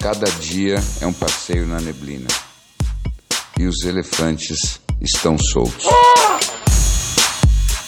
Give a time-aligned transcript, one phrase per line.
[0.00, 2.26] Cada dia é um passeio na neblina.
[3.58, 5.84] E os elefantes estão soltos.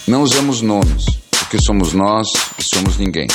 [0.06, 3.26] Não usamos nomes, porque somos nós e somos ninguém.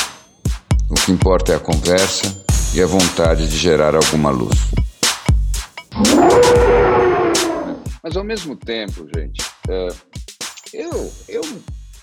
[0.91, 2.45] O que importa é a conversa
[2.75, 4.59] e a vontade de gerar alguma luz.
[8.03, 9.87] Mas ao mesmo tempo, gente, é,
[10.71, 11.41] eu, eu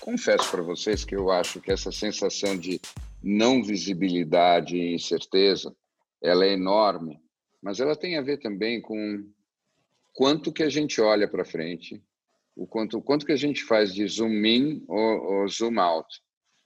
[0.01, 2.81] confesso para vocês que eu acho que essa sensação de
[3.23, 5.73] não visibilidade e incerteza,
[6.25, 7.21] ela é enorme,
[7.61, 9.29] mas ela tem a ver também com
[10.11, 12.03] quanto que a gente olha para frente,
[12.55, 16.07] o quanto, quanto que a gente faz de zoom in ou, ou zoom out.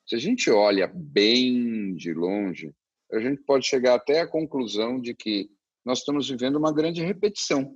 [0.07, 2.73] Se a gente olha bem de longe,
[3.11, 5.51] a gente pode chegar até a conclusão de que
[5.83, 7.75] nós estamos vivendo uma grande repetição.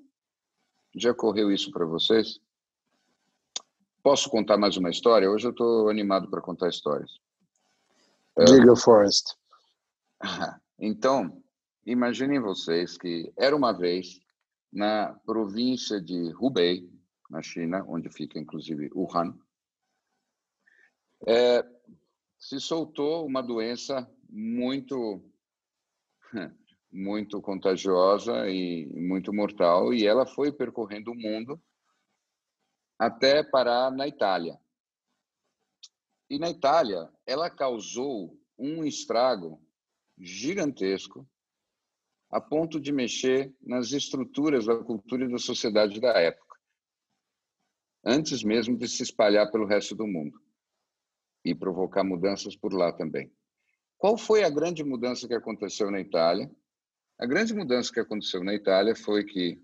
[0.95, 2.39] Já ocorreu isso para vocês?
[4.01, 5.29] Posso contar mais uma história?
[5.29, 7.11] Hoje eu estou animado para contar histórias.
[8.37, 9.35] Diga, Forrest.
[10.79, 11.42] Então,
[11.85, 14.19] imaginem vocês que era uma vez
[14.71, 16.89] na província de Hubei,
[17.29, 19.37] na China, onde fica inclusive Wuhan,
[21.25, 21.63] é,
[22.37, 25.23] se soltou uma doença muito
[26.91, 31.59] muito contagiosa e muito mortal e ela foi percorrendo o mundo
[32.99, 34.59] até parar na Itália.
[36.29, 39.61] E na Itália, ela causou um estrago
[40.17, 41.27] gigantesco
[42.33, 46.53] a ponto de mexer nas estruturas da cultura e da sociedade da época
[48.03, 50.37] antes mesmo de se espalhar pelo resto do mundo
[51.45, 53.31] e provocar mudanças por lá também.
[53.97, 56.51] Qual foi a grande mudança que aconteceu na Itália?
[57.17, 59.61] A grande mudança que aconteceu na Itália foi que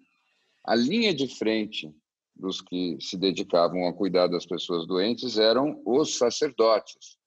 [0.63, 1.93] a linha de frente
[2.33, 7.17] dos que se dedicavam a cuidar das pessoas doentes eram os sacerdotes,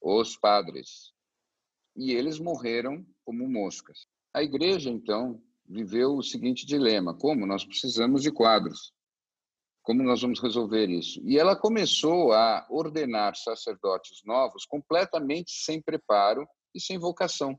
[0.00, 1.12] os padres.
[1.94, 4.06] E eles morreram como moscas.
[4.34, 8.92] A igreja, então, viveu o seguinte dilema: como nós precisamos de quadros?
[9.82, 11.20] Como nós vamos resolver isso?
[11.24, 17.58] E ela começou a ordenar sacerdotes novos completamente sem preparo e sem vocação.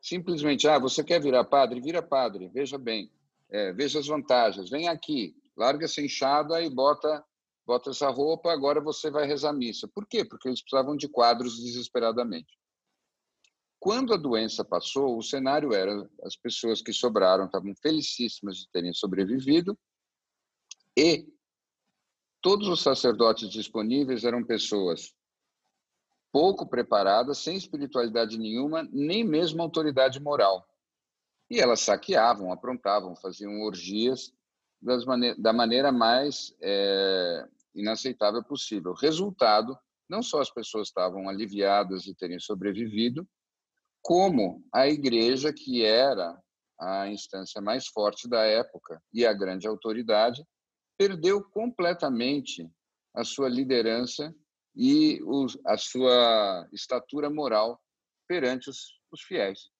[0.00, 1.80] Simplesmente, ah, você quer virar padre?
[1.80, 3.12] Vira padre, veja bem,
[3.50, 7.22] é, veja as vantagens, vem aqui, larga essa enxada e bota,
[7.66, 9.86] bota essa roupa, agora você vai rezar missa.
[9.86, 10.24] Por quê?
[10.24, 12.58] Porque eles precisavam de quadros desesperadamente.
[13.80, 18.92] Quando a doença passou, o cenário era as pessoas que sobraram estavam felicíssimas de terem
[18.92, 19.78] sobrevivido
[20.96, 21.28] e
[22.40, 25.14] todos os sacerdotes disponíveis eram pessoas
[26.32, 30.66] pouco preparadas, sem espiritualidade nenhuma, nem mesmo autoridade moral.
[31.50, 34.32] E elas saqueavam, aprontavam, faziam orgias
[35.06, 38.92] mane da maneira mais é, inaceitável possível.
[38.92, 39.78] Resultado,
[40.08, 43.26] não só as pessoas estavam aliviadas de terem sobrevivido,
[44.02, 46.40] como a igreja, que era
[46.80, 50.44] a instância mais forte da época e a grande autoridade,
[50.96, 52.68] perdeu completamente
[53.14, 54.34] a sua liderança
[54.74, 55.20] e
[55.66, 57.80] a sua estatura moral
[58.26, 59.70] perante os, os fiéis.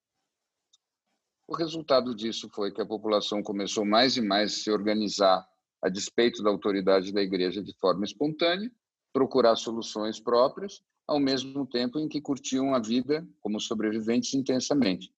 [1.47, 5.49] O resultado disso foi que a população começou mais e mais a se organizar
[5.81, 8.71] a despeito da autoridade da igreja de forma espontânea,
[9.13, 15.13] procurar soluções próprias, ao mesmo tempo em que curtiam a vida como sobreviventes intensamente.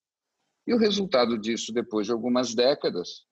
[0.65, 3.25] E o resultado disso, depois de algumas décadas,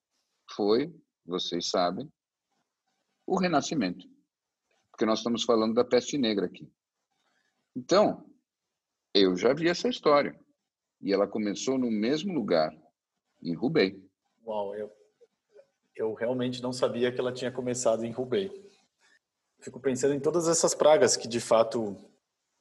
[0.54, 0.92] foi,
[1.24, 2.10] vocês sabem,
[3.26, 4.06] o renascimento.
[4.90, 6.70] Porque nós estamos falando da peste negra aqui.
[7.74, 8.28] Então,
[9.14, 10.38] eu já vi essa história.
[11.00, 12.76] E ela começou no mesmo lugar,
[13.42, 14.04] em Hubei.
[14.44, 14.90] Uau, eu,
[15.96, 18.69] eu realmente não sabia que ela tinha começado em Hubei.
[19.60, 21.96] Fico pensando em todas essas pragas que, de fato,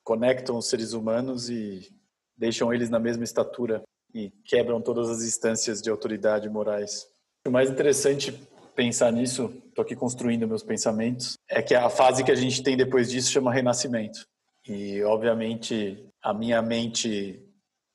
[0.03, 1.89] conectam os seres humanos e
[2.37, 7.07] deixam eles na mesma estatura e quebram todas as instâncias de autoridade morais.
[7.47, 8.33] O mais interessante
[8.75, 12.77] pensar nisso, estou aqui construindo meus pensamentos, é que a fase que a gente tem
[12.77, 14.25] depois disso chama renascimento.
[14.67, 17.48] E, obviamente, a minha mente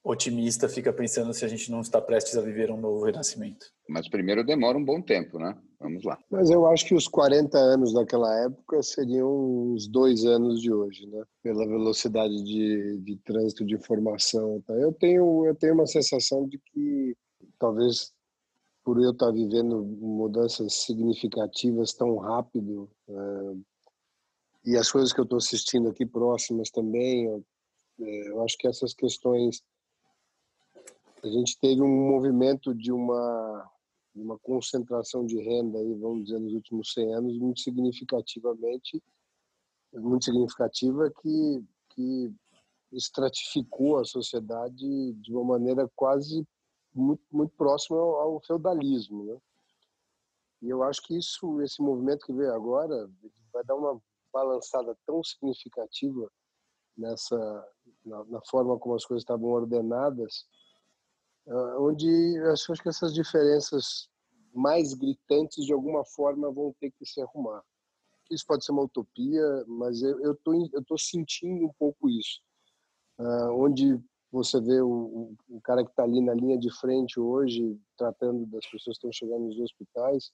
[0.05, 3.67] otimista fica pensando se a gente não está prestes a viver um novo renascimento.
[3.89, 5.57] Mas primeiro demora um bom tempo, né?
[5.81, 6.19] Vamos lá.
[6.31, 11.07] Mas eu acho que os 40 anos daquela época seriam os dois anos de hoje,
[11.07, 11.25] né?
[11.43, 14.63] Pela velocidade de, de trânsito de informação.
[14.67, 14.75] Tá?
[14.75, 17.17] Eu, tenho, eu tenho uma sensação de que
[17.59, 18.13] talvez
[18.85, 23.55] por eu estar vivendo mudanças significativas tão rápido é,
[24.67, 27.45] e as coisas que eu estou assistindo aqui próximas também, eu,
[28.01, 29.63] é, eu acho que essas questões
[31.25, 33.71] a gente teve um movimento de uma
[34.15, 39.03] uma concentração de renda aí, vamos dizer, nos últimos 100 anos muito significativamente
[39.93, 42.33] muito significativa que que
[42.93, 46.47] estratificou a sociedade de uma maneira quase
[46.95, 49.39] muito, muito próxima ao, ao feudalismo, né?
[50.63, 53.11] E eu acho que isso, esse movimento que veio agora,
[53.53, 54.01] vai dar uma
[54.33, 56.31] balançada tão significativa
[56.97, 57.37] nessa
[58.05, 60.47] na, na forma como as coisas estavam ordenadas,
[61.79, 64.09] onde eu acho que essas diferenças
[64.55, 67.63] mais gritantes de alguma forma vão ter que se arrumar.
[68.31, 72.41] Isso pode ser uma utopia, mas eu tô eu tô sentindo um pouco isso,
[73.19, 74.01] uh, onde
[74.33, 78.65] você vê o, o cara que está ali na linha de frente hoje, tratando das
[78.67, 80.33] pessoas que estão chegando nos hospitais,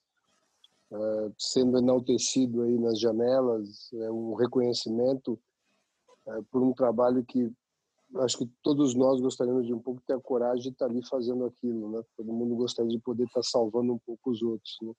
[0.93, 5.39] uh, sendo enaltecido aí nas janelas, é um reconhecimento
[6.27, 7.53] uh, por um trabalho que
[8.17, 11.45] acho que todos nós gostaríamos de um pouco ter a coragem de estar ali fazendo
[11.45, 12.03] aquilo, né?
[12.17, 14.93] Todo mundo gostaria de poder estar salvando um pouco os outros, né?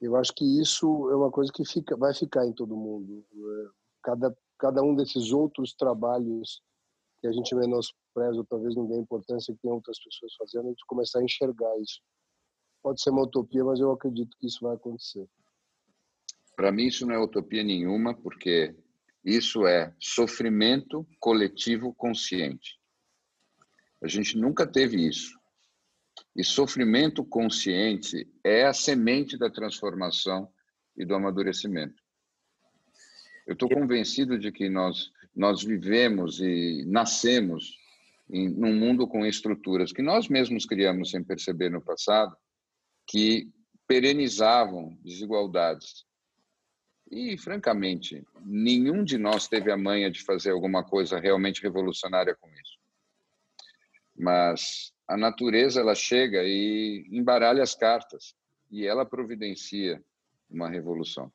[0.00, 3.24] Eu acho que isso é uma coisa que fica, vai ficar em todo mundo.
[3.34, 3.70] É,
[4.02, 6.60] cada cada um desses outros trabalhos
[7.20, 10.68] que a gente menospreza, ou talvez não dê importância que tem outras pessoas fazendo, a
[10.70, 12.00] gente começar a enxergar isso.
[12.82, 15.28] Pode ser uma utopia, mas eu acredito que isso vai acontecer.
[16.54, 18.76] Para mim, isso não é utopia nenhuma, porque
[19.36, 22.78] isso é sofrimento coletivo consciente.
[24.02, 25.36] A gente nunca teve isso.
[26.34, 30.50] E sofrimento consciente é a semente da transformação
[30.96, 32.02] e do amadurecimento.
[33.46, 37.78] Eu estou convencido de que nós nós vivemos e nascemos
[38.28, 42.36] em num mundo com estruturas que nós mesmos criamos sem perceber no passado,
[43.06, 43.48] que
[43.86, 46.07] perenizavam desigualdades.
[47.10, 52.48] E, francamente, nenhum de nós teve a manha de fazer alguma coisa realmente revolucionária com
[52.48, 52.78] isso.
[54.16, 58.34] Mas a natureza ela chega e embaralha as cartas
[58.70, 60.02] e ela providencia
[60.50, 61.32] uma revolução.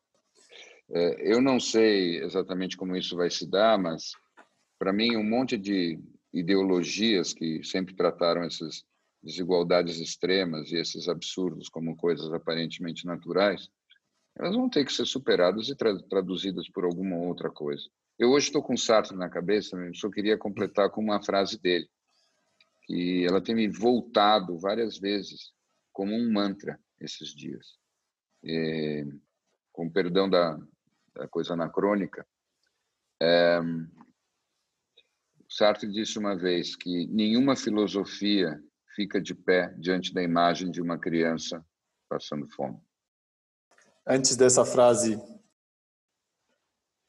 [0.91, 4.11] É, eu não sei exatamente como isso vai se dar, mas
[4.77, 5.99] para mim um monte de
[6.31, 8.83] ideologias que sempre trataram essas
[9.23, 13.69] desigualdades extremas e esses absurdos como coisas aparentemente naturais,
[14.35, 17.83] elas vão ter que ser superadas e tra traduzidas por alguma outra coisa.
[18.17, 21.89] Eu hoje estou com Sartre na cabeça, eu só queria completar com uma frase dele,
[22.83, 25.51] que ela tem me voltado várias vezes
[25.91, 27.77] como um mantra esses dias.
[28.45, 29.05] É,
[29.71, 30.59] com perdão da,
[31.13, 32.27] da coisa anacrônica,
[33.21, 33.59] é,
[35.49, 38.61] Sartre disse uma vez que nenhuma filosofia
[38.95, 41.65] fica de pé diante da imagem de uma criança
[42.09, 42.79] passando fome.
[44.05, 45.17] Antes dessa frase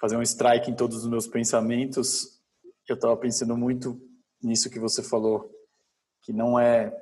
[0.00, 2.40] fazer um strike em todos os meus pensamentos,
[2.88, 4.00] eu estava pensando muito
[4.40, 5.50] nisso que você falou,
[6.22, 6.94] que não é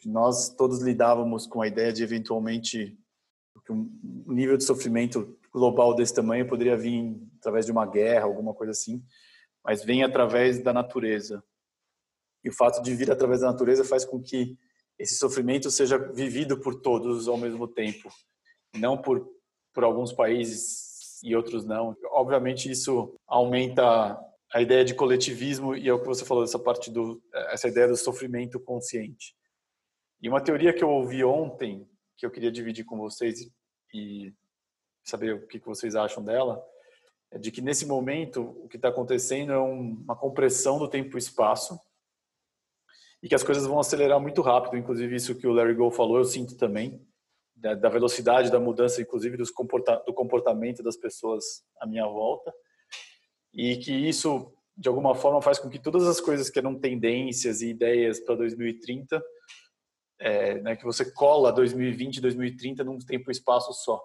[0.00, 2.98] que nós todos lidávamos com a ideia de eventualmente
[3.66, 3.90] que um
[4.26, 9.04] nível de sofrimento global desse tamanho poderia vir através de uma guerra, alguma coisa assim,
[9.62, 11.44] mas vem através da natureza.
[12.42, 14.58] E o fato de vir através da natureza faz com que
[14.98, 18.08] esse sofrimento seja vivido por todos ao mesmo tempo,
[18.74, 19.33] não por
[19.74, 21.96] por alguns países e outros não.
[22.12, 24.18] Obviamente isso aumenta
[24.52, 27.88] a ideia de coletivismo e é o que você falou essa parte do essa ideia
[27.88, 29.34] do sofrimento consciente.
[30.22, 33.50] E uma teoria que eu ouvi ontem que eu queria dividir com vocês
[33.92, 34.32] e
[35.02, 36.64] saber o que vocês acham dela,
[37.30, 41.18] é de que nesse momento o que está acontecendo é uma compressão do tempo e
[41.18, 41.78] espaço
[43.22, 44.76] e que as coisas vão acelerar muito rápido.
[44.76, 47.04] Inclusive isso que o Larry Gold falou, eu sinto também
[47.54, 52.52] da, velocidade da mudança, inclusive dos comporta, do comportamento das pessoas à minha volta
[53.52, 57.62] e que isso de alguma forma faz com que todas as coisas que eram tendências
[57.62, 59.22] e ideias para 2030
[60.18, 64.04] é, né, que você cola 2020 2030 num tempo e espaço só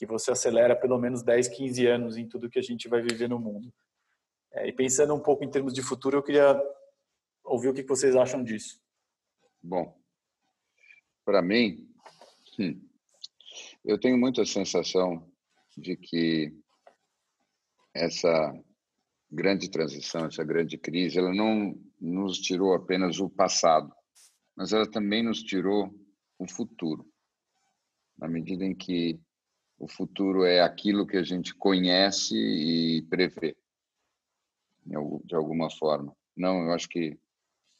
[0.00, 3.28] que você acelera pelo menos 10, 15 anos em tudo que a gente vai viver
[3.28, 3.70] no mundo.
[4.50, 6.58] É, e pensando um pouco em termos de futuro, eu queria
[7.44, 8.80] ouvir o que vocês acham disso.
[9.62, 9.94] Bom,
[11.22, 11.89] para mim,
[13.84, 15.30] eu tenho muita sensação
[15.76, 16.52] de que
[17.94, 18.52] essa
[19.30, 23.92] grande transição, essa grande crise, ela não nos tirou apenas o passado,
[24.56, 25.94] mas ela também nos tirou
[26.38, 27.06] o futuro.
[28.18, 29.20] Na medida em que
[29.78, 33.56] o futuro é aquilo que a gente conhece e prevê,
[34.84, 36.14] de alguma forma.
[36.36, 37.18] Não, eu acho que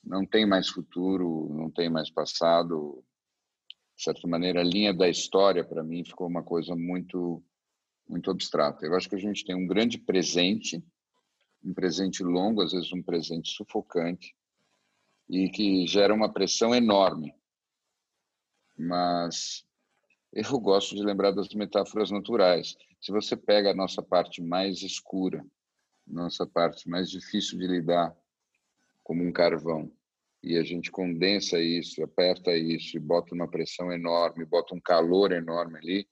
[0.02, 3.04] não tem mais futuro, não tem mais passado.
[4.00, 7.44] De certa maneira, a linha da história, para mim, ficou uma coisa muito,
[8.08, 8.86] muito abstrata.
[8.86, 10.82] Eu acho que a gente tem um grande presente,
[11.62, 14.34] um presente longo, às vezes um presente sufocante,
[15.28, 17.34] e que gera uma pressão enorme.
[18.74, 19.66] Mas
[20.32, 22.78] eu gosto de lembrar das metáforas naturais.
[23.02, 25.44] Se você pega a nossa parte mais escura,
[26.06, 28.16] nossa parte mais difícil de lidar,
[29.04, 29.92] como um carvão,
[30.42, 35.32] e a gente condensa isso, aperta isso e bota uma pressão enorme, bota um calor
[35.32, 36.08] enorme ali,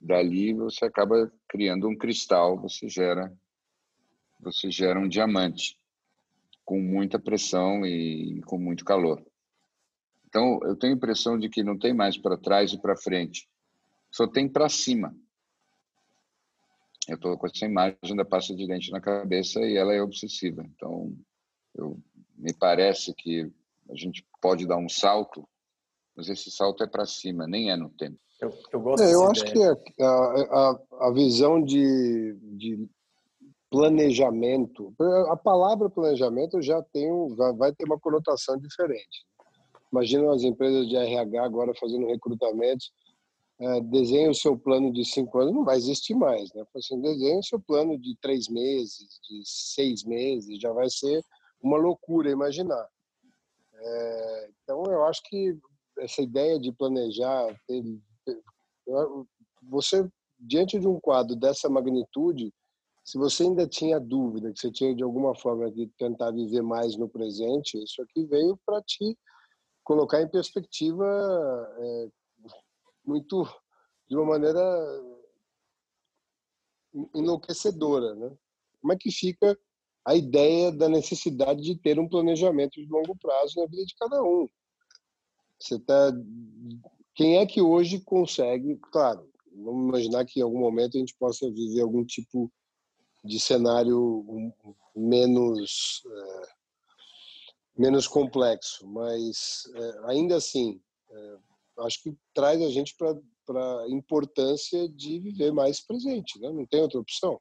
[0.00, 3.32] dali você acaba criando um cristal, você gera
[4.38, 5.78] você gera um diamante
[6.62, 9.24] com muita pressão e com muito calor.
[10.28, 13.48] Então, eu tenho a impressão de que não tem mais para trás e para frente,
[14.10, 15.16] só tem para cima.
[17.08, 20.62] Eu estou com essa imagem da pasta de dente na cabeça e ela é obsessiva.
[20.64, 21.16] Então,
[21.74, 21.98] eu
[22.36, 23.50] me parece que
[23.90, 25.48] a gente pode dar um salto,
[26.16, 28.18] mas esse salto é para cima, nem é no tempo.
[28.40, 29.76] Eu, eu gosto é, Eu acho ideia.
[29.76, 32.88] que a, a, a visão de, de
[33.70, 34.94] planejamento,
[35.28, 39.26] a palavra planejamento já tem já vai ter uma conotação diferente.
[39.92, 42.92] Imagina as empresas de RH agora fazendo recrutamentos,
[43.58, 46.62] é, desenhe o seu plano de cinco anos, não vai existir mais, né?
[46.76, 51.24] Assim, desenhe o seu plano de três meses, de seis meses, já vai ser
[51.60, 52.88] uma loucura imaginar.
[53.74, 55.58] É, então, eu acho que
[55.98, 57.82] essa ideia de planejar, ter,
[59.62, 60.08] você,
[60.38, 62.52] diante de um quadro dessa magnitude,
[63.04, 66.96] se você ainda tinha dúvida, que você tinha de alguma forma de tentar viver mais
[66.96, 69.16] no presente, isso aqui veio para te
[69.84, 71.06] colocar em perspectiva
[71.78, 72.08] é,
[73.04, 73.46] muito,
[74.08, 74.60] de uma maneira
[77.14, 78.36] enlouquecedora, né?
[78.80, 79.56] Como é que fica
[80.06, 84.22] a ideia da necessidade de ter um planejamento de longo prazo na vida de cada
[84.22, 84.48] um.
[85.58, 86.12] Você tá
[87.12, 91.50] quem é que hoje consegue, claro, vamos imaginar que em algum momento a gente possa
[91.50, 92.52] viver algum tipo
[93.24, 94.52] de cenário
[94.94, 96.48] menos é,
[97.76, 101.36] menos complexo, mas é, ainda assim é,
[101.78, 106.50] acho que traz a gente para a importância de viver mais presente, né?
[106.50, 107.40] não tem outra opção.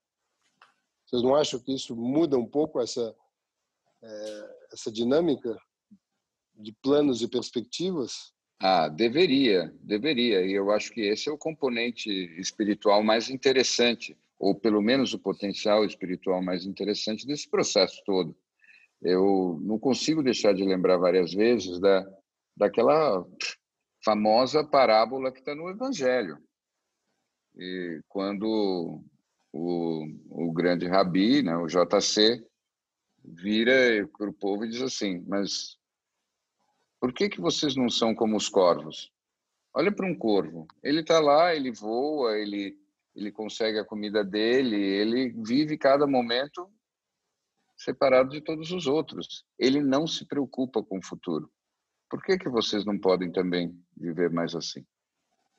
[1.06, 3.16] Vocês não acham que isso muda um pouco essa,
[4.02, 5.56] é, essa dinâmica
[6.56, 8.34] de planos e perspectivas?
[8.60, 10.42] Ah, deveria, deveria.
[10.46, 12.10] E eu acho que esse é o componente
[12.40, 18.36] espiritual mais interessante, ou pelo menos o potencial espiritual mais interessante desse processo todo.
[19.02, 22.04] Eu não consigo deixar de lembrar várias vezes da,
[22.56, 23.26] daquela
[24.04, 26.38] famosa parábola que está no Evangelho.
[27.58, 29.04] E quando
[29.56, 32.46] o, o grande rabi, né, o JC,
[33.24, 35.78] vira para o povo e diz assim: Mas
[37.00, 39.10] por que, que vocês não são como os corvos?
[39.74, 40.68] Olha para um corvo.
[40.84, 42.78] Ele está lá, ele voa, ele,
[43.16, 46.70] ele consegue a comida dele, ele vive cada momento
[47.78, 49.46] separado de todos os outros.
[49.58, 51.50] Ele não se preocupa com o futuro.
[52.10, 54.86] Por que, que vocês não podem também viver mais assim?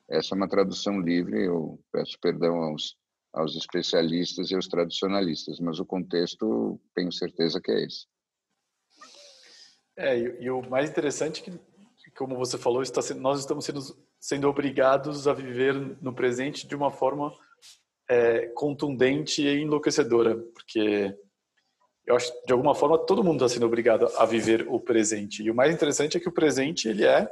[0.08, 2.96] Essa é uma tradução livre, eu peço perdão aos
[3.36, 8.06] aos especialistas e aos tradicionalistas, mas o contexto tenho certeza que é esse.
[9.94, 13.66] É, e, e o mais interessante é que, como você falou, está sendo, nós estamos
[13.66, 13.80] sendo,
[14.18, 17.30] sendo obrigados a viver no presente de uma forma
[18.08, 21.14] é, contundente e enlouquecedora, porque
[22.06, 25.42] eu acho de alguma forma todo mundo está sendo obrigado a viver o presente.
[25.42, 27.28] E o mais interessante é que o presente ele é,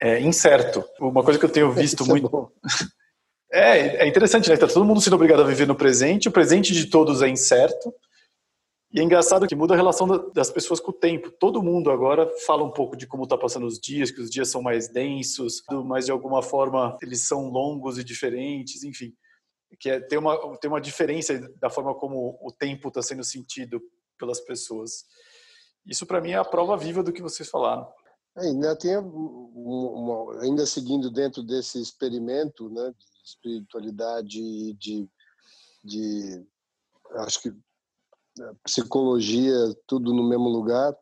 [0.00, 0.82] é incerto.
[0.98, 2.84] Uma coisa que eu tenho visto muito É,
[3.50, 4.56] é interessante, né?
[4.56, 7.94] Tá todo mundo sendo obrigado a viver no presente, o presente de todos é incerto.
[8.90, 11.30] E é engraçado que muda a relação das pessoas com o tempo.
[11.30, 14.48] Todo mundo agora fala um pouco de como está passando os dias, que os dias
[14.48, 19.12] são mais densos, mas de alguma forma eles são longos e diferentes, enfim.
[19.78, 23.78] Que é, tem, uma, tem uma diferença da forma como o tempo está sendo sentido
[24.18, 25.04] pelas pessoas.
[25.86, 27.86] Isso, para mim, é a prova viva do que vocês falaram.
[28.38, 32.94] Ainda tem uma, ainda seguindo dentro desse experimento, né,
[33.28, 35.08] espiritualidade de,
[35.84, 36.46] de
[37.16, 39.54] acho que é, psicologia,
[39.86, 40.96] tudo no mesmo lugar,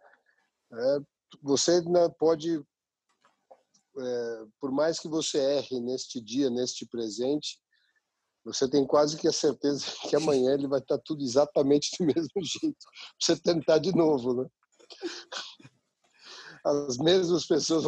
[0.72, 0.98] é,
[1.42, 2.60] você né, pode,
[3.98, 7.60] é, por mais que você erre neste dia, neste presente,
[8.44, 12.42] você tem quase que a certeza que amanhã ele vai estar tudo exatamente do mesmo
[12.42, 12.86] jeito.
[13.20, 14.48] Você tentar de novo, né?
[16.64, 17.84] As mesmas pessoas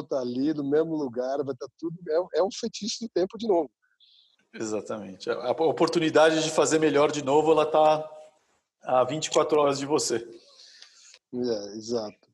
[0.00, 1.96] estar ali no mesmo lugar, vai estar tudo.
[2.08, 3.70] É, é um feitiço do tempo de novo.
[4.54, 5.28] Exatamente.
[5.28, 8.10] A oportunidade de fazer melhor de novo, ela está
[8.82, 10.16] a 24 horas de você.
[11.34, 12.26] É, exato.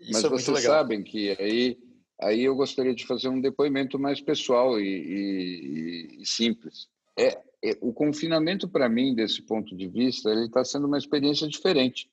[0.00, 1.78] Isso Mas é vocês sabem que aí
[2.20, 6.88] aí eu gostaria de fazer um depoimento mais pessoal e, e, e simples.
[7.16, 11.48] É, é, o confinamento para mim, desse ponto de vista, ele está sendo uma experiência
[11.48, 12.10] diferente.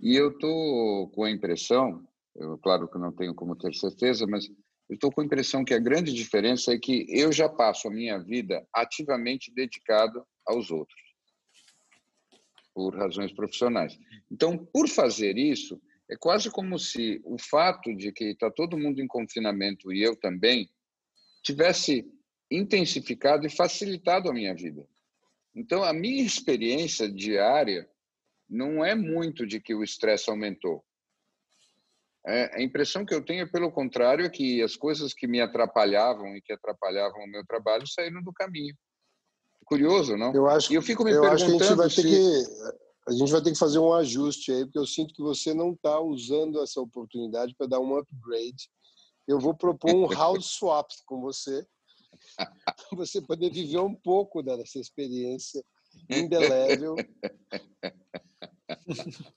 [0.00, 2.02] E eu estou com a impressão,
[2.36, 4.48] eu, claro que não tenho como ter certeza, mas
[4.88, 7.90] eu estou com a impressão que a grande diferença é que eu já passo a
[7.90, 11.00] minha vida ativamente dedicado aos outros,
[12.74, 13.98] por razões profissionais.
[14.30, 19.00] Então, por fazer isso, é quase como se o fato de que está todo mundo
[19.00, 20.68] em confinamento e eu também
[21.42, 22.04] tivesse
[22.50, 24.86] intensificado e facilitado a minha vida.
[25.54, 27.88] Então, a minha experiência diária
[28.48, 30.84] não é muito de que o estresse aumentou.
[32.26, 35.40] É, a impressão que eu tenho é, pelo contrário, é que as coisas que me
[35.40, 38.74] atrapalhavam e que atrapalhavam o meu trabalho saíram do caminho.
[39.64, 40.34] Curioso, não?
[40.34, 42.02] Eu acho, e eu fico me eu perguntando acho que a gente vai se...
[42.02, 42.74] ter que
[43.06, 45.72] a gente vai ter que fazer um ajuste aí, porque eu sinto que você não
[45.72, 48.70] está usando essa oportunidade para dar um upgrade.
[49.28, 51.66] Eu vou propor um house swap com você,
[52.36, 52.50] para
[52.92, 55.62] você poder viver um pouco dessa experiência
[56.08, 56.96] indelével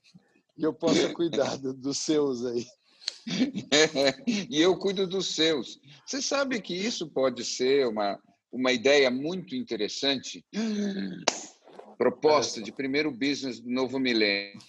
[0.58, 2.66] e eu possa cuidar dos seus aí.
[4.50, 5.80] e eu cuido dos seus.
[6.06, 8.20] Você sabe que isso pode ser uma,
[8.52, 10.46] uma ideia muito interessante?
[11.98, 14.60] Proposta de primeiro business do novo milênio.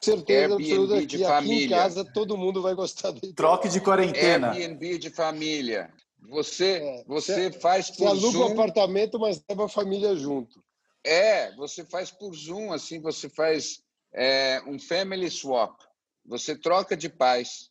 [0.00, 1.56] Certeza Airbnb de família.
[1.56, 3.34] Aqui em casa todo mundo vai gostar dele.
[3.34, 4.50] Troque de quarentena.
[4.50, 5.92] Airbnb de família.
[6.28, 8.48] Você, é, você, faz por você aluga Zoom.
[8.48, 10.62] um apartamento, mas leva a família junto.
[11.04, 13.82] É, você faz por Zoom, assim, você faz
[14.12, 15.80] é, um family swap.
[16.26, 17.69] Você troca de pais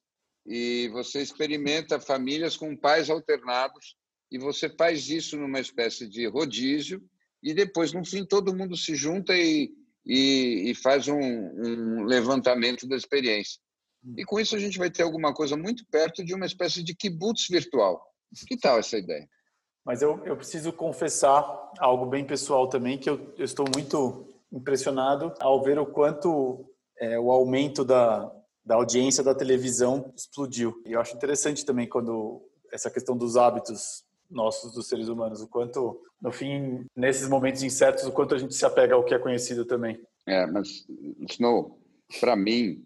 [0.50, 3.96] e você experimenta famílias com pais alternados
[4.32, 7.00] e você faz isso numa espécie de rodízio
[7.42, 9.72] e depois, no fim, todo mundo se junta e,
[10.04, 13.62] e, e faz um, um levantamento da experiência.
[14.18, 16.96] E com isso a gente vai ter alguma coisa muito perto de uma espécie de
[16.96, 18.04] kibutz virtual.
[18.48, 19.30] Que tal essa ideia?
[19.86, 21.44] Mas eu, eu preciso confessar
[21.78, 26.66] algo bem pessoal também, que eu, eu estou muito impressionado ao ver o quanto
[26.98, 28.32] é, o aumento da,
[28.70, 30.80] da audiência da televisão explodiu.
[30.86, 32.40] E eu acho interessante também quando
[32.72, 38.06] essa questão dos hábitos nossos dos seres humanos, o quanto, no fim, nesses momentos incertos,
[38.06, 40.00] o quanto a gente se apega ao que é conhecido também.
[40.28, 40.86] É, mas,
[41.32, 41.80] Snow,
[42.20, 42.86] para mim,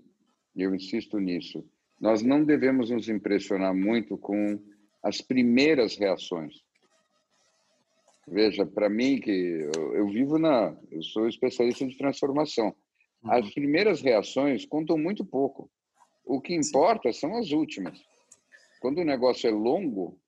[0.55, 1.65] eu insisto nisso,
[1.99, 4.57] nós não devemos nos impressionar muito com
[5.03, 6.63] as primeiras reações.
[8.25, 12.73] Veja, para mim que eu, eu, vivo na, eu sou especialista de transformação.
[13.25, 13.51] As uhum.
[13.53, 15.69] primeiras reações contam muito pouco.
[16.25, 17.19] O que importa Sim.
[17.19, 17.99] são as últimas.
[18.81, 20.19] Quando o negócio é longo,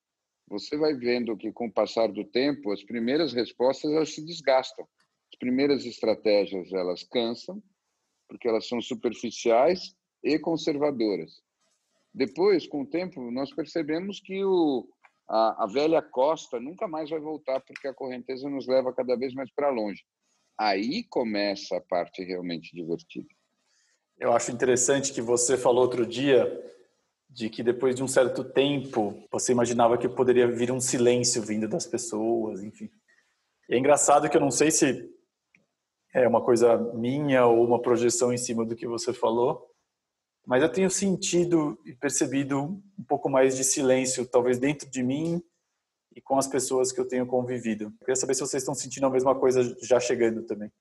[0.47, 4.87] você vai vendo que com o passar do tempo, as primeiras respostas elas se desgastam.
[5.33, 7.61] As primeiras estratégias elas cansam,
[8.27, 11.41] porque elas são superficiais e conservadoras.
[12.13, 14.87] Depois, com o tempo, nós percebemos que o,
[15.27, 19.33] a, a velha costa nunca mais vai voltar porque a correnteza nos leva cada vez
[19.33, 20.01] mais para longe.
[20.57, 23.27] Aí começa a parte realmente divertida.
[24.17, 26.45] Eu acho interessante que você falou outro dia
[27.29, 31.67] de que depois de um certo tempo você imaginava que poderia vir um silêncio vindo
[31.67, 32.89] das pessoas, enfim.
[33.69, 35.11] E é engraçado que eu não sei se
[36.13, 39.69] é uma coisa minha ou uma projeção em cima do que você falou,
[40.47, 42.61] mas eu tenho sentido e percebido
[42.97, 45.43] um pouco mais de silêncio, talvez dentro de mim
[46.15, 47.85] e com as pessoas que eu tenho convivido.
[47.85, 50.71] Eu queria saber se vocês estão sentindo a mesma coisa já chegando também.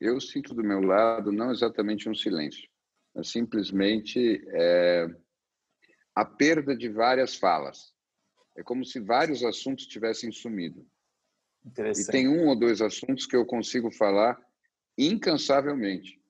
[0.00, 2.68] Eu sinto do meu lado não exatamente um silêncio,
[3.14, 5.06] mas simplesmente é,
[6.14, 7.94] a perda de várias falas.
[8.56, 10.86] É como se vários assuntos tivessem sumido.
[11.64, 14.38] E tem um ou dois assuntos que eu consigo falar
[14.98, 16.20] incansavelmente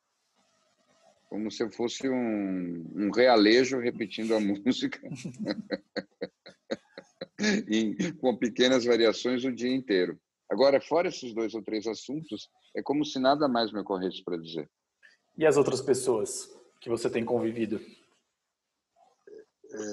[1.28, 5.00] como se eu fosse um, um realejo repetindo a música
[7.68, 10.18] e, com pequenas variações o dia inteiro.
[10.50, 14.36] Agora, fora esses dois ou três assuntos, é como se nada mais me ocorresse para
[14.36, 14.70] dizer.
[15.36, 16.48] E as outras pessoas
[16.80, 17.80] que você tem convivido?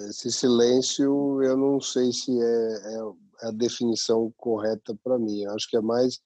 [0.09, 5.41] Esse silêncio, eu não sei se é, é a definição correta para mim.
[5.41, 6.21] Eu acho que é mais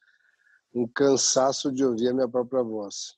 [0.73, 3.15] um cansaço de ouvir a minha própria voz.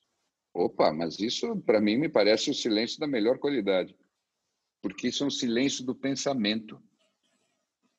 [0.54, 3.96] Opa, mas isso para mim me parece o silêncio da melhor qualidade,
[4.82, 6.80] porque isso é um silêncio do pensamento.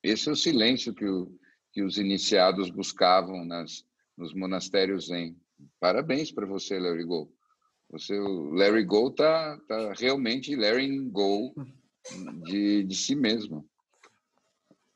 [0.04, 1.32] Esse é o silêncio que, o,
[1.72, 3.84] que os iniciados buscavam nas,
[4.18, 5.36] nos monastérios zen.
[5.80, 7.32] Parabéns para você, Larry Go.
[7.92, 11.54] Você, o Larry Go tá, tá realmente Larry Go
[12.46, 13.66] de, de si mesmo.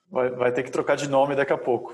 [0.10, 1.94] Vai, vai ter que trocar de nome daqui a pouco.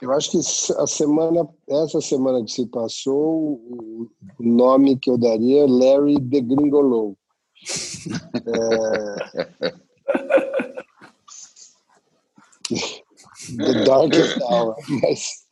[0.00, 5.62] Eu acho que a semana, essa semana que se passou, o nome que eu daria
[5.62, 7.16] é Larry de Gringolou.
[8.46, 10.43] É...
[13.56, 14.76] The Darkest Hour.
[15.02, 15.46] Mas,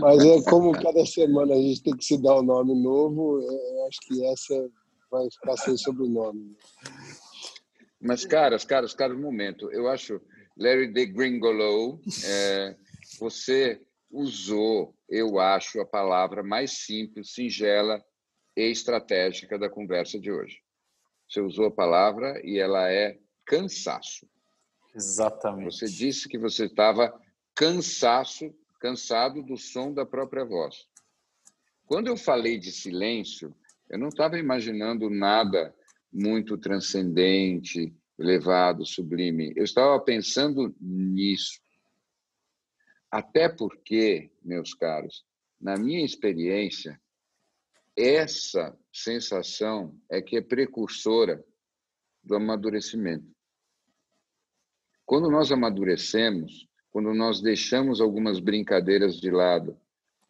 [0.00, 3.86] mas é como cada semana a gente tem que se dar um nome novo, eu
[3.86, 4.70] acho que essa
[5.10, 6.56] vai ficar sem sobrenome.
[8.00, 9.70] Mas, caras, caras, caras, um momento.
[9.72, 10.20] Eu acho,
[10.56, 12.76] Larry de Gringolo, é,
[13.18, 18.02] você usou, eu acho, a palavra mais simples, singela
[18.56, 20.58] e estratégica da conversa de hoje.
[21.28, 24.26] Você usou a palavra e ela é cansaço.
[24.98, 25.76] Exatamente.
[25.76, 27.14] Você disse que você estava
[27.54, 30.88] cansaço, cansado do som da própria voz.
[31.86, 33.54] Quando eu falei de silêncio,
[33.88, 35.72] eu não estava imaginando nada
[36.12, 39.52] muito transcendente, elevado, sublime.
[39.54, 41.60] Eu estava pensando nisso.
[43.08, 45.24] Até porque, meus caros,
[45.60, 47.00] na minha experiência,
[47.96, 51.44] essa sensação é que é precursora
[52.24, 53.37] do amadurecimento.
[55.08, 59.74] Quando nós amadurecemos, quando nós deixamos algumas brincadeiras de lado,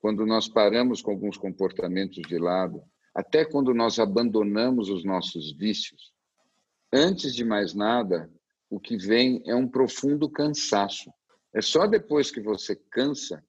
[0.01, 2.81] quando nós paramos com alguns comportamentos de lado,
[3.13, 6.13] até quando nós abandonamos os nossos vícios,
[6.93, 8.31] antes de mais nada,
[8.71, 11.11] o que vem é um profundo cansaço.
[11.53, 13.43] É só depois que você cansa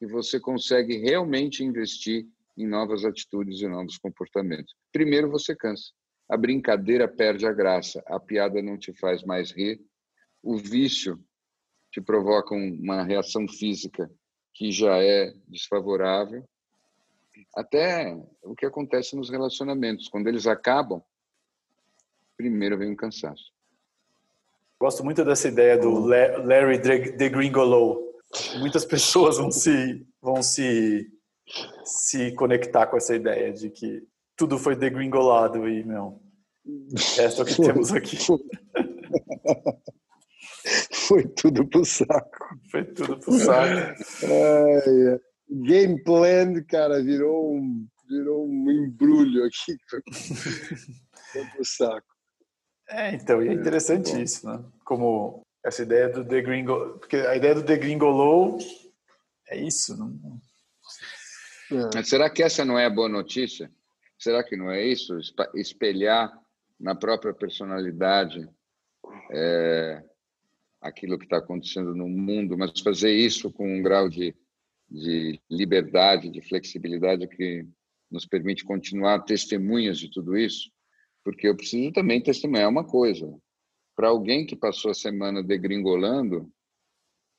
[0.00, 2.26] que você consegue realmente investir
[2.58, 4.74] em novas atitudes e novos comportamentos.
[4.90, 5.92] Primeiro você cansa.
[6.28, 9.80] A brincadeira perde a graça, a piada não te faz mais rir,
[10.44, 11.18] o vício
[11.90, 14.10] te provoca uma reação física
[14.52, 16.44] que já é desfavorável.
[17.56, 21.02] Até o que acontece nos relacionamentos, quando eles acabam,
[22.36, 23.52] primeiro vem o cansaço.
[24.78, 28.12] Gosto muito dessa ideia do Larry de Gringolo.
[28.58, 31.10] Muitas pessoas vão se vão se
[31.84, 36.20] se conectar com essa ideia de que tudo foi degringolado e não.
[37.18, 38.16] Essa é o que temos aqui.
[41.06, 42.58] Foi tudo pro saco.
[42.70, 44.02] Foi tudo pro saco.
[44.24, 45.20] Ai,
[45.64, 49.76] game plan, cara, virou um, virou um embrulho aqui.
[49.88, 52.06] Foi pro saco.
[52.88, 54.62] É, então, e é, é interessante é, isso, né?
[54.84, 58.58] Como essa ideia do degringolou, porque a ideia do degringolou
[59.48, 60.38] é isso, não...
[61.96, 62.02] É.
[62.02, 63.70] Será que essa não é a boa notícia?
[64.18, 65.18] Será que não é isso?
[65.54, 66.30] Espelhar
[66.78, 68.48] na própria personalidade
[69.32, 70.02] é,
[70.84, 74.36] aquilo que está acontecendo no mundo, mas fazer isso com um grau de,
[74.90, 77.66] de liberdade, de flexibilidade que
[78.10, 80.70] nos permite continuar testemunhas de tudo isso,
[81.24, 83.34] porque eu preciso também testemunhar uma coisa.
[83.96, 86.52] Para alguém que passou a semana degringolando,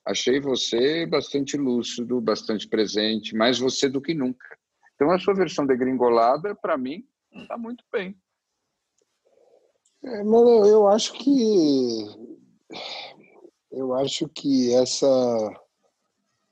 [0.04, 4.58] achei você bastante lúcido, bastante presente, mais você do que nunca.
[4.96, 8.18] Então, a sua versão degringolada, para mim, está muito bem.
[10.04, 12.06] É, mano, eu acho que
[13.76, 15.08] eu acho que essa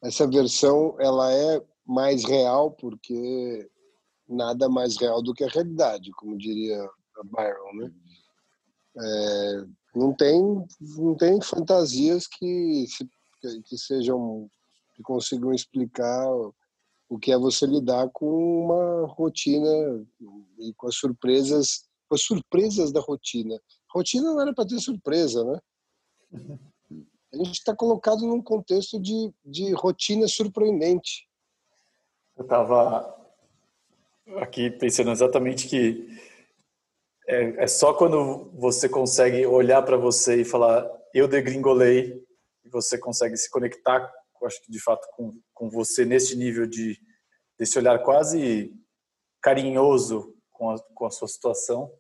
[0.04, 3.70] essa versão ela é mais real porque
[4.28, 6.90] nada mais real do que a realidade, como diria
[7.26, 7.92] Byron, né?
[8.96, 10.42] É, não tem
[10.82, 13.10] não tem fantasias que se,
[13.66, 14.50] que sejam
[14.94, 16.30] que consigam explicar
[17.10, 20.06] o que é você lidar com uma rotina
[20.60, 23.58] e com as surpresas com as surpresas da rotina.
[23.90, 25.60] Rotina não era para ter surpresa, né?
[27.34, 31.28] A gente está colocado num contexto de, de rotina surpreendente.
[32.38, 33.16] Eu estava
[34.38, 36.08] aqui pensando exatamente que
[37.28, 42.24] é, é, só quando você consegue olhar para você e falar eu degringolei
[42.64, 44.12] e você consegue se conectar,
[44.44, 47.00] acho que de fato com, com você nesse nível de
[47.58, 48.74] desse olhar quase
[49.42, 51.92] carinhoso com a, com a sua situação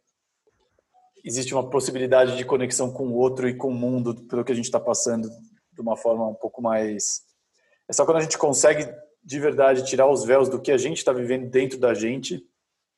[1.23, 4.55] existe uma possibilidade de conexão com o outro e com o mundo pelo que a
[4.55, 5.29] gente está passando
[5.71, 7.21] de uma forma um pouco mais
[7.87, 8.87] é só quando a gente consegue
[9.23, 12.45] de verdade tirar os véus do que a gente está vivendo dentro da gente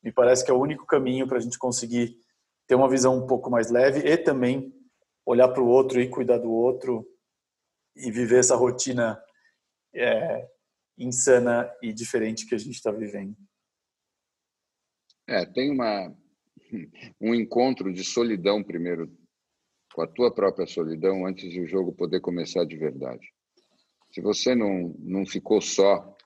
[0.02, 2.16] me parece que é o único caminho para a gente conseguir
[2.66, 4.72] ter uma visão um pouco mais leve e também
[5.24, 7.06] olhar para o outro e cuidar do outro
[7.96, 9.20] e viver essa rotina
[9.94, 10.48] é,
[10.98, 13.36] insana e diferente que a gente está vivendo.
[15.26, 16.14] É, tem uma
[17.20, 19.10] um encontro de solidão primeiro,
[19.94, 23.26] com a tua própria solidão, antes de o jogo poder começar de verdade.
[24.12, 26.16] Se você não, não ficou só,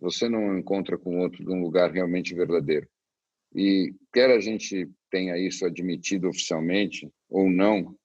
[0.00, 2.88] você não encontra com outro num lugar realmente verdadeiro.
[3.54, 7.96] E quer a gente tenha isso admitido oficialmente ou não,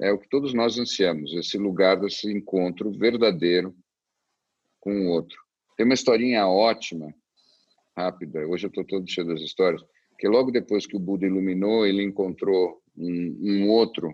[0.00, 3.74] é o que todos nós ansiamos, esse lugar desse encontro verdadeiro
[4.78, 5.36] com o outro.
[5.76, 7.12] Tem uma historinha ótima,
[7.96, 9.82] rápida, hoje eu estou todo cheio das histórias,
[10.18, 14.12] que logo depois que o Buda iluminou, ele encontrou um, um outro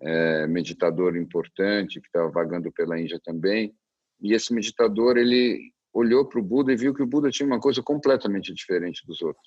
[0.00, 3.74] é, meditador importante que estava vagando pela Índia também.
[4.20, 7.60] E esse meditador ele olhou para o Buda e viu que o Buda tinha uma
[7.60, 9.46] coisa completamente diferente dos outros.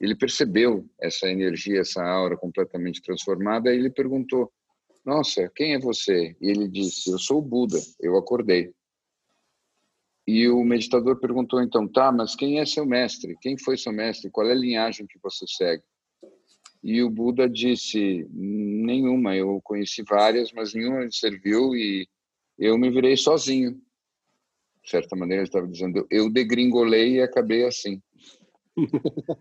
[0.00, 4.50] Ele percebeu essa energia, essa aura completamente transformada e ele perguntou:
[5.04, 6.34] Nossa, quem é você?
[6.40, 8.72] E ele disse: Eu sou o Buda, eu acordei.
[10.30, 13.36] E o meditador perguntou então: Tá, mas quem é seu mestre?
[13.40, 14.30] Quem foi seu mestre?
[14.30, 15.82] Qual é a linhagem que você segue?
[16.84, 22.06] E o Buda disse: Nenhuma, eu conheci várias, mas nenhuma serviu e
[22.56, 23.72] eu me virei sozinho.
[24.84, 28.00] De certa maneira, ele estava dizendo: Eu degringolei e acabei assim.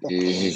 [0.10, 0.50] E,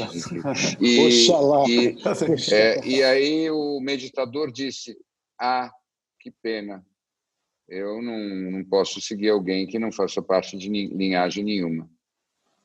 [0.82, 1.28] e,
[1.70, 4.98] e, é, e aí o meditador disse:
[5.40, 5.72] Ah,
[6.20, 6.84] que pena,
[7.68, 11.90] eu não, não posso seguir alguém que não faça parte de linhagem nenhuma.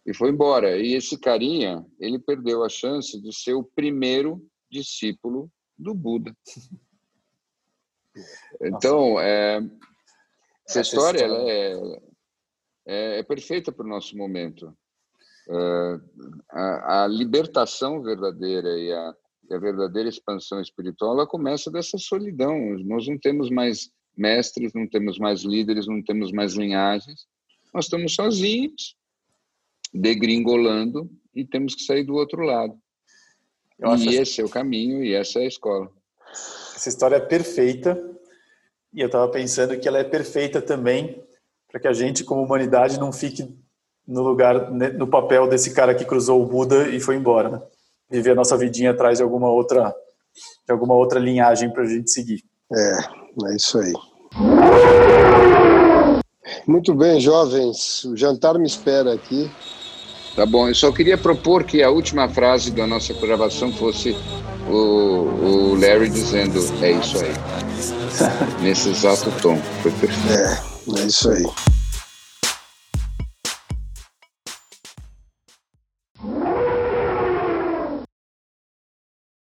[0.05, 0.79] E foi embora.
[0.79, 6.35] E esse carinha, ele perdeu a chance de ser o primeiro discípulo do Buda.
[8.61, 9.61] Então, é,
[10.67, 11.53] essa, história, história.
[11.53, 12.01] É,
[12.85, 14.77] é, é, perfeita para o nosso momento.
[15.49, 16.01] É,
[16.51, 19.15] a, a, libertação verdadeira e a,
[19.49, 22.59] e a verdadeira expansão espiritual, ela começa dessa solidão.
[22.85, 27.27] Nós não temos mais mestres, não temos mais líderes, não temos mais linhagens.
[27.73, 28.97] Nós estamos sozinhos,
[29.95, 32.77] degringolando, e temos que sair do outro lado.
[33.79, 35.91] Eu e esse é o caminho, e essa é a escola.
[36.75, 37.97] Essa história é perfeita,
[38.93, 41.23] e eu estava pensando que ela é perfeita também
[41.69, 43.49] para que a gente, como humanidade, não fique
[44.07, 47.63] no lugar, né, no papel desse cara que cruzou o Buda e foi embora, né?
[48.11, 49.95] Viver a nossa vidinha atrás de alguma outra,
[50.67, 52.43] de alguma outra linhagem para a gente seguir.
[52.75, 53.93] É, é isso aí.
[56.67, 58.05] Muito bem, jovens.
[58.05, 59.51] O jantar me espera aqui.
[60.37, 64.17] Tá bom, eu só queria propor que a última frase da nossa gravação fosse
[64.69, 67.33] o, o Larry dizendo: É isso aí.
[68.63, 69.57] Nesse exato tom.
[69.83, 70.33] Foi perfeito.
[70.33, 71.45] É, é isso aí.